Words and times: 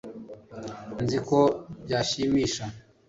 Nzi 1.03 1.17
ko 1.27 1.37
byanshimisha 1.85 2.63